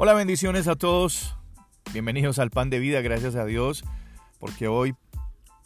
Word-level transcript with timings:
Hola, 0.00 0.14
bendiciones 0.14 0.68
a 0.68 0.76
todos. 0.76 1.34
Bienvenidos 1.92 2.38
al 2.38 2.50
pan 2.50 2.70
de 2.70 2.78
vida, 2.78 3.00
gracias 3.00 3.34
a 3.34 3.44
Dios, 3.44 3.82
porque 4.38 4.68
hoy 4.68 4.94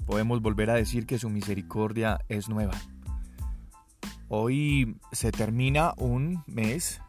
podemos 0.07 0.41
volver 0.41 0.71
a 0.71 0.75
decir 0.75 1.05
que 1.05 1.19
su 1.19 1.29
misericordia 1.29 2.19
es 2.31 2.49
nueva. 2.49 2.73
Hoy 4.29 4.97
se 5.13 5.33
termina 5.33 5.93
un 5.99 6.43
mes, 6.47 7.03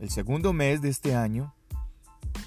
el 0.00 0.10
segundo 0.10 0.52
mes 0.52 0.82
de 0.82 0.90
este 0.90 1.14
año, 1.14 1.54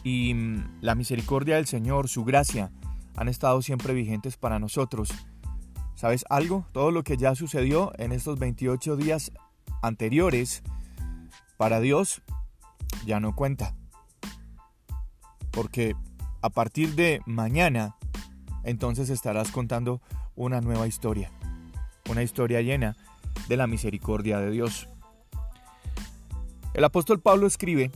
y 0.03 0.35
la 0.81 0.93
misericordia 0.93 1.55
del 1.55 1.65
Señor, 1.65 2.07
su 2.07 2.23
gracia, 2.23 2.71
han 3.15 3.29
estado 3.29 3.63
siempre 3.63 3.95
vigentes 3.95 4.37
para 4.37 4.59
nosotros. 4.59 5.09
¿Sabes 5.95 6.23
algo? 6.29 6.67
Todo 6.71 6.91
lo 6.91 7.03
que 7.03 7.17
ya 7.17 7.33
sucedió 7.33 7.93
en 7.97 8.11
estos 8.11 8.37
28 8.37 8.95
días 8.95 9.31
anteriores, 9.81 10.61
para 11.57 11.79
Dios 11.79 12.21
ya 13.05 13.19
no 13.19 13.35
cuenta. 13.35 13.75
Porque 15.51 15.95
a 16.41 16.49
partir 16.49 16.95
de 16.95 17.21
mañana, 17.25 17.95
entonces 18.63 19.09
estarás 19.09 19.51
contando 19.51 20.01
una 20.35 20.61
nueva 20.61 20.87
historia. 20.87 21.31
Una 22.09 22.23
historia 22.23 22.61
llena 22.61 22.95
de 23.47 23.57
la 23.57 23.67
misericordia 23.67 24.39
de 24.39 24.51
Dios. 24.51 24.89
El 26.73 26.83
apóstol 26.83 27.21
Pablo 27.21 27.47
escribe 27.47 27.91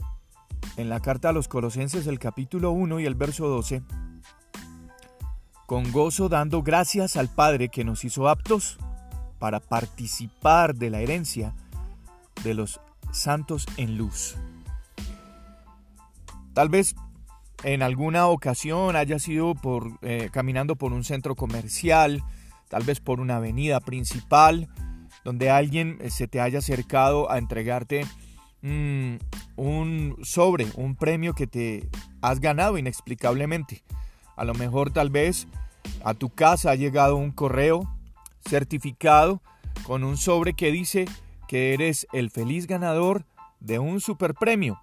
en 0.76 0.88
la 0.88 1.00
carta 1.00 1.28
a 1.28 1.32
los 1.32 1.48
Colosenses 1.48 2.06
el 2.06 2.18
capítulo 2.18 2.70
1 2.72 3.00
y 3.00 3.06
el 3.06 3.14
verso 3.14 3.46
12, 3.48 3.82
con 5.66 5.92
gozo 5.92 6.28
dando 6.28 6.62
gracias 6.62 7.16
al 7.16 7.28
Padre 7.28 7.68
que 7.68 7.84
nos 7.84 8.04
hizo 8.04 8.28
aptos 8.28 8.78
para 9.38 9.60
participar 9.60 10.74
de 10.74 10.90
la 10.90 11.00
herencia 11.00 11.54
de 12.42 12.54
los 12.54 12.80
santos 13.12 13.66
en 13.76 13.96
luz. 13.96 14.36
Tal 16.54 16.68
vez 16.68 16.94
en 17.62 17.82
alguna 17.82 18.26
ocasión 18.28 18.96
haya 18.96 19.18
sido 19.18 19.54
por, 19.54 19.98
eh, 20.02 20.30
caminando 20.32 20.76
por 20.76 20.92
un 20.92 21.04
centro 21.04 21.34
comercial, 21.36 22.22
tal 22.68 22.84
vez 22.84 23.00
por 23.00 23.20
una 23.20 23.36
avenida 23.36 23.80
principal, 23.80 24.68
donde 25.24 25.50
alguien 25.50 25.98
eh, 26.00 26.10
se 26.10 26.28
te 26.28 26.40
haya 26.40 26.60
acercado 26.60 27.30
a 27.30 27.38
entregarte 27.38 28.06
mm, 28.62 29.16
un 29.56 30.16
sobre, 30.22 30.66
un 30.76 30.96
premio 30.96 31.34
que 31.34 31.46
te 31.46 31.88
has 32.22 32.40
ganado 32.40 32.78
inexplicablemente. 32.78 33.82
A 34.36 34.44
lo 34.44 34.54
mejor 34.54 34.90
tal 34.90 35.10
vez 35.10 35.46
a 36.02 36.14
tu 36.14 36.30
casa 36.30 36.70
ha 36.70 36.74
llegado 36.74 37.16
un 37.16 37.30
correo 37.30 37.82
certificado 38.48 39.42
con 39.82 40.04
un 40.04 40.16
sobre 40.16 40.54
que 40.54 40.72
dice 40.72 41.06
que 41.46 41.74
eres 41.74 42.06
el 42.12 42.30
feliz 42.30 42.66
ganador 42.66 43.26
de 43.60 43.78
un 43.78 44.00
super 44.00 44.34
premio. 44.34 44.80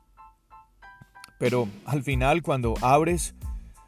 Pero 1.38 1.68
al 1.86 2.04
final 2.04 2.42
cuando 2.42 2.74
abres 2.82 3.36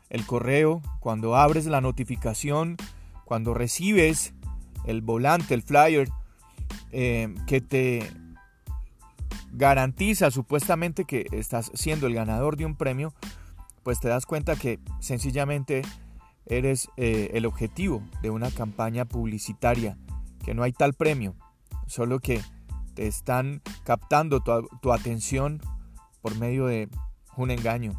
el 0.10 0.26
correo, 0.26 0.82
cuando 1.00 1.36
abres 1.36 1.66
la 1.66 1.82
notificación, 1.82 2.78
cuando 3.26 3.54
recibes 3.54 4.34
el 4.86 5.02
volante, 5.02 5.54
el 5.54 5.62
flyer 5.62 6.10
eh, 6.92 7.34
que 7.48 7.62
te 7.62 8.12
garantiza 9.52 10.32
supuestamente 10.32 11.06
que 11.06 11.28
estás 11.32 11.72
siendo 11.74 12.08
el 12.08 12.14
ganador 12.14 12.56
de 12.56 12.66
un 12.66 12.76
premio, 12.76 13.14
pues 13.84 14.00
te 14.00 14.08
das 14.08 14.26
cuenta 14.26 14.56
que 14.56 14.80
sencillamente 15.00 15.82
eres 16.46 16.90
eh, 16.98 17.32
el 17.34 17.46
objetivo 17.46 18.04
de 18.22 18.30
una 18.30 18.52
campaña 18.52 19.06
publicitaria, 19.06 19.98
que 20.44 20.54
no 20.54 20.64
hay 20.64 20.72
tal 20.72 20.94
premio, 20.94 21.36
solo 21.88 22.20
que 22.20 22.42
te 22.96 23.08
están 23.08 23.62
captando 23.84 24.42
tu 24.42 24.92
atención 24.92 25.62
por 26.22 26.36
medio 26.36 26.66
de 26.66 26.90
un 27.44 27.52
engaño. 27.52 27.94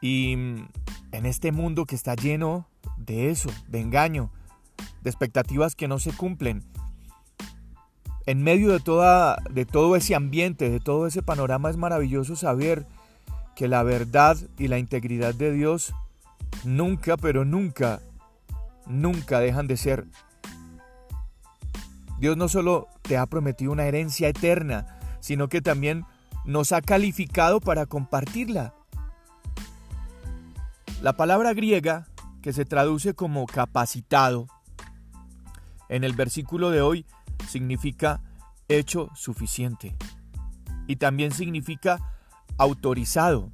Y 0.00 0.36
mm, 0.36 0.68
en 1.12 1.26
este 1.26 1.52
mundo 1.52 1.84
que 1.84 1.94
está 1.94 2.14
lleno 2.14 2.66
de 2.96 3.30
eso, 3.30 3.50
de 3.68 3.80
engaño, 3.80 4.30
de 5.02 5.10
expectativas 5.10 5.74
que 5.74 5.88
no 5.88 5.98
se 5.98 6.12
cumplen, 6.12 6.64
en 8.26 8.42
medio 8.42 8.70
de, 8.70 8.80
toda, 8.80 9.38
de 9.50 9.64
todo 9.64 9.96
ese 9.96 10.14
ambiente, 10.14 10.68
de 10.68 10.80
todo 10.80 11.06
ese 11.06 11.22
panorama, 11.22 11.70
es 11.70 11.78
maravilloso 11.78 12.36
saber 12.36 12.86
que 13.56 13.68
la 13.68 13.82
verdad 13.82 14.36
y 14.58 14.68
la 14.68 14.78
integridad 14.78 15.34
de 15.34 15.50
Dios 15.50 15.94
nunca, 16.62 17.16
pero 17.16 17.46
nunca, 17.46 18.00
nunca 18.86 19.40
dejan 19.40 19.66
de 19.66 19.78
ser. 19.78 20.04
Dios 22.18 22.36
no 22.36 22.48
solo 22.48 22.88
te 23.00 23.16
ha 23.16 23.24
prometido 23.26 23.72
una 23.72 23.86
herencia 23.86 24.28
eterna, 24.28 24.98
sino 25.20 25.48
que 25.48 25.62
también 25.62 26.04
nos 26.44 26.72
ha 26.72 26.80
calificado 26.80 27.60
para 27.60 27.86
compartirla. 27.86 28.74
La 31.02 31.16
palabra 31.16 31.54
griega, 31.54 32.06
que 32.42 32.52
se 32.52 32.64
traduce 32.64 33.14
como 33.14 33.46
capacitado, 33.46 34.46
en 35.88 36.04
el 36.04 36.14
versículo 36.14 36.70
de 36.70 36.82
hoy 36.82 37.06
significa 37.48 38.20
hecho 38.68 39.10
suficiente 39.14 39.96
y 40.86 40.96
también 40.96 41.32
significa 41.32 41.98
autorizado. 42.58 43.50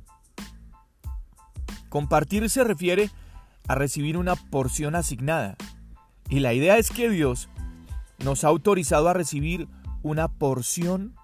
Compartir 1.89 2.49
se 2.51 2.65
refiere 2.65 3.11
a 3.69 3.75
recibir 3.75 4.17
una 4.17 4.35
porción 4.37 4.95
asignada 4.97 5.57
y 6.29 6.41
la 6.41 6.53
idea 6.53 6.79
es 6.79 6.91
que 6.91 7.09
Dios 7.09 7.49
nos 8.25 8.45
ha 8.45 8.49
autorizado 8.49 9.09
a 9.09 9.13
recibir 9.13 9.69
una 10.03 10.29
porción 10.29 11.15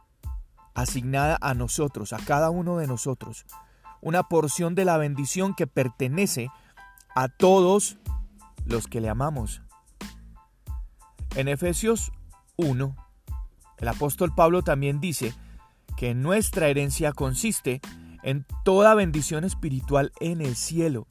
asignada 0.75 1.39
a 1.41 1.55
nosotros, 1.55 2.13
a 2.13 2.19
cada 2.19 2.51
uno 2.51 2.77
de 2.77 2.87
nosotros, 2.87 3.47
una 4.01 4.25
porción 4.25 4.75
de 4.75 4.85
la 4.85 4.97
bendición 4.97 5.55
que 5.55 5.67
pertenece 5.67 6.51
a 7.15 7.29
todos 7.29 7.99
los 8.65 8.87
que 8.87 9.01
le 9.01 9.09
amamos. 9.09 9.63
En 11.35 11.49
Efesios 11.49 12.13
1, 12.57 12.97
el 13.79 13.89
apóstol 13.89 14.35
Pablo 14.35 14.63
también 14.63 15.01
dice 15.01 15.35
que 15.97 16.15
nuestra 16.15 16.69
herencia 16.69 17.13
consiste 17.13 17.81
en 18.23 18.47
toda 18.65 18.95
bendición 18.95 19.45
espiritual 19.45 20.13
en 20.21 20.41
el 20.41 20.57
cielo. 20.57 21.07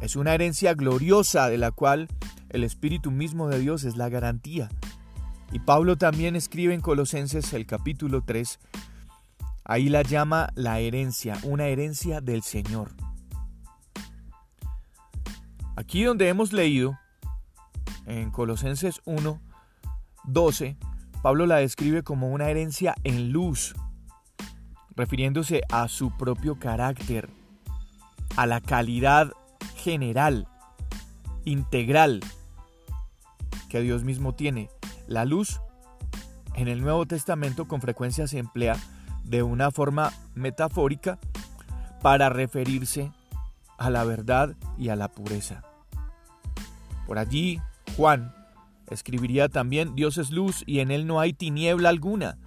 Es 0.00 0.16
una 0.16 0.34
herencia 0.34 0.74
gloriosa 0.74 1.48
de 1.48 1.58
la 1.58 1.70
cual 1.70 2.08
el 2.50 2.64
Espíritu 2.64 3.10
mismo 3.10 3.48
de 3.48 3.58
Dios 3.58 3.84
es 3.84 3.96
la 3.96 4.08
garantía. 4.08 4.68
Y 5.52 5.60
Pablo 5.60 5.96
también 5.96 6.36
escribe 6.36 6.74
en 6.74 6.80
Colosenses 6.80 7.52
el 7.52 7.66
capítulo 7.66 8.22
3, 8.22 8.58
ahí 9.64 9.88
la 9.88 10.02
llama 10.02 10.50
la 10.54 10.80
herencia, 10.80 11.38
una 11.44 11.66
herencia 11.66 12.20
del 12.20 12.42
Señor. 12.42 12.90
Aquí 15.76 16.02
donde 16.02 16.28
hemos 16.28 16.52
leído, 16.52 16.98
en 18.06 18.30
Colosenses 18.30 19.00
1, 19.04 19.40
12, 20.24 20.76
Pablo 21.22 21.46
la 21.46 21.56
describe 21.56 22.02
como 22.02 22.30
una 22.30 22.48
herencia 22.48 22.94
en 23.04 23.30
luz, 23.30 23.74
refiriéndose 24.94 25.62
a 25.70 25.88
su 25.88 26.16
propio 26.16 26.58
carácter, 26.58 27.28
a 28.36 28.46
la 28.46 28.60
calidad 28.60 29.32
general, 29.76 30.48
integral 31.44 32.20
que 33.68 33.80
Dios 33.80 34.04
mismo 34.04 34.34
tiene 34.34 34.70
la 35.06 35.24
luz 35.24 35.60
en 36.54 36.68
el 36.68 36.80
Nuevo 36.80 37.06
Testamento 37.06 37.68
con 37.68 37.80
frecuencia 37.80 38.26
se 38.26 38.38
emplea 38.38 38.76
de 39.24 39.42
una 39.42 39.70
forma 39.70 40.12
metafórica 40.34 41.18
para 42.02 42.28
referirse 42.28 43.12
a 43.78 43.90
la 43.90 44.04
verdad 44.04 44.54
y 44.78 44.88
a 44.88 44.96
la 44.96 45.08
pureza. 45.08 45.62
Por 47.06 47.18
allí, 47.18 47.60
Juan 47.96 48.34
escribiría 48.88 49.48
también, 49.48 49.94
Dios 49.94 50.18
es 50.18 50.30
luz 50.30 50.62
y 50.66 50.80
en 50.80 50.90
él 50.90 51.06
no 51.06 51.20
hay 51.20 51.32
tiniebla 51.32 51.88
alguna. 51.88 52.38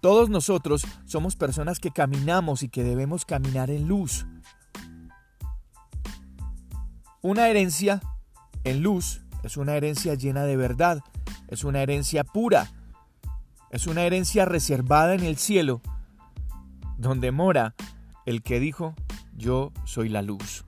Todos 0.00 0.30
nosotros 0.30 0.86
somos 1.04 1.36
personas 1.36 1.78
que 1.78 1.90
caminamos 1.90 2.62
y 2.62 2.68
que 2.68 2.82
debemos 2.82 3.24
caminar 3.24 3.70
en 3.70 3.86
luz. 3.86 4.26
Una 7.22 7.48
herencia 7.48 8.00
en 8.64 8.82
luz 8.82 9.22
es 9.42 9.56
una 9.56 9.76
herencia 9.76 10.14
llena 10.14 10.44
de 10.44 10.56
verdad, 10.56 11.02
es 11.50 11.64
una 11.64 11.82
herencia 11.82 12.24
pura, 12.24 12.70
es 13.70 13.86
una 13.86 14.02
herencia 14.02 14.44
reservada 14.44 15.14
en 15.14 15.24
el 15.24 15.36
cielo, 15.36 15.82
donde 16.96 17.32
mora 17.32 17.74
el 18.24 18.42
que 18.42 18.60
dijo, 18.60 18.94
yo 19.36 19.72
soy 19.84 20.08
la 20.08 20.22
luz. 20.22 20.64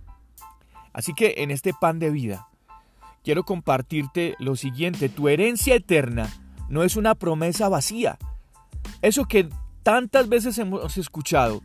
Así 0.93 1.15
que 1.15 1.37
en 1.39 1.51
este 1.51 1.73
pan 1.73 1.99
de 1.99 2.11
vida, 2.11 2.49
quiero 3.23 3.45
compartirte 3.45 4.35
lo 4.39 4.57
siguiente, 4.57 5.09
tu 5.09 5.29
herencia 5.29 5.75
eterna 5.75 6.29
no 6.69 6.83
es 6.83 6.97
una 6.97 7.15
promesa 7.15 7.69
vacía. 7.69 8.19
Eso 9.01 9.25
que 9.27 9.49
tantas 9.83 10.29
veces 10.29 10.59
hemos 10.59 10.97
escuchado, 10.97 11.63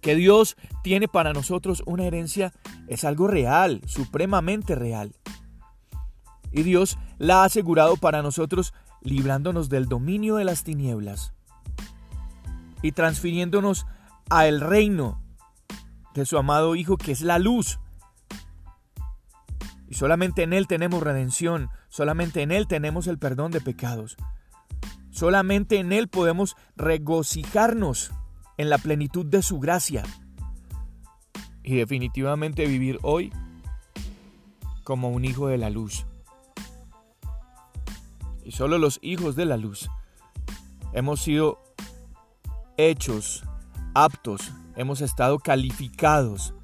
que 0.00 0.14
Dios 0.14 0.56
tiene 0.82 1.08
para 1.08 1.32
nosotros 1.32 1.82
una 1.86 2.06
herencia, 2.06 2.52
es 2.88 3.04
algo 3.04 3.26
real, 3.28 3.82
supremamente 3.86 4.74
real. 4.74 5.14
Y 6.52 6.62
Dios 6.62 6.98
la 7.18 7.42
ha 7.42 7.44
asegurado 7.44 7.96
para 7.96 8.22
nosotros 8.22 8.74
librándonos 9.02 9.68
del 9.68 9.86
dominio 9.86 10.36
de 10.36 10.44
las 10.44 10.64
tinieblas. 10.64 11.32
y 12.82 12.92
transfiriéndonos 12.92 13.86
a 14.30 14.46
el 14.46 14.60
reino 14.60 15.20
de 16.14 16.24
su 16.24 16.38
amado 16.38 16.74
Hijo 16.76 16.96
que 16.96 17.12
es 17.12 17.20
la 17.20 17.38
luz. 17.38 17.78
Y 19.88 19.94
solamente 19.94 20.44
en 20.44 20.52
Él 20.52 20.66
tenemos 20.66 21.02
redención, 21.02 21.68
solamente 21.88 22.42
en 22.42 22.52
Él 22.52 22.66
tenemos 22.66 23.06
el 23.06 23.18
perdón 23.18 23.50
de 23.50 23.60
pecados. 23.60 24.16
Solamente 25.10 25.78
en 25.78 25.92
Él 25.92 26.08
podemos 26.08 26.56
regocijarnos 26.76 28.12
en 28.56 28.70
la 28.70 28.78
plenitud 28.78 29.26
de 29.26 29.42
su 29.42 29.58
gracia. 29.58 30.04
Y 31.62 31.74
definitivamente 31.74 32.66
vivir 32.66 32.98
hoy 33.02 33.32
como 34.84 35.10
un 35.10 35.24
hijo 35.24 35.48
de 35.48 35.58
la 35.58 35.70
luz. 35.70 36.06
Y 38.44 38.52
solo 38.52 38.78
los 38.78 38.98
hijos 39.02 39.36
de 39.36 39.44
la 39.44 39.56
luz 39.56 39.90
hemos 40.92 41.20
sido 41.20 41.62
hechos, 42.76 43.44
aptos, 43.94 44.52
hemos 44.76 45.00
estado 45.00 45.38
calificados 45.38 46.54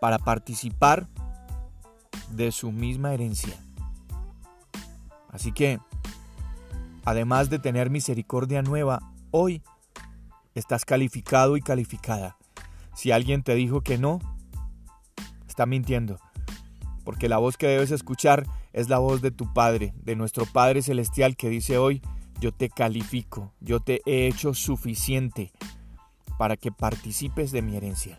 para 0.00 0.18
participar 0.18 1.08
de 2.30 2.52
su 2.52 2.72
misma 2.72 3.14
herencia. 3.14 3.56
Así 5.28 5.52
que, 5.52 5.80
además 7.04 7.50
de 7.50 7.58
tener 7.58 7.88
misericordia 7.88 8.62
nueva, 8.62 9.00
hoy 9.30 9.62
estás 10.54 10.84
calificado 10.84 11.56
y 11.56 11.62
calificada. 11.62 12.36
Si 12.94 13.10
alguien 13.10 13.42
te 13.42 13.54
dijo 13.54 13.80
que 13.80 13.96
no, 13.96 14.18
está 15.48 15.64
mintiendo, 15.66 16.18
porque 17.04 17.28
la 17.28 17.38
voz 17.38 17.56
que 17.56 17.68
debes 17.68 17.90
escuchar 17.90 18.46
es 18.72 18.88
la 18.88 18.98
voz 18.98 19.22
de 19.22 19.30
tu 19.30 19.52
Padre, 19.52 19.94
de 20.02 20.16
nuestro 20.16 20.46
Padre 20.46 20.82
Celestial 20.82 21.36
que 21.36 21.48
dice 21.48 21.78
hoy, 21.78 22.02
yo 22.40 22.52
te 22.52 22.68
califico, 22.68 23.52
yo 23.60 23.80
te 23.80 24.02
he 24.06 24.26
hecho 24.26 24.54
suficiente 24.54 25.52
para 26.38 26.56
que 26.56 26.72
participes 26.72 27.52
de 27.52 27.62
mi 27.62 27.76
herencia. 27.76 28.18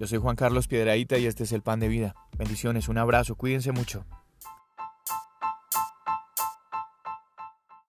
Yo 0.00 0.06
soy 0.06 0.18
Juan 0.18 0.36
Carlos 0.36 0.66
Piedraíta 0.66 1.18
y 1.18 1.26
este 1.26 1.44
es 1.44 1.52
el 1.52 1.62
Pan 1.62 1.78
de 1.78 1.88
Vida. 1.88 2.16
Bendiciones, 2.36 2.88
un 2.88 2.98
abrazo, 2.98 3.36
cuídense 3.36 3.70
mucho. 3.70 4.04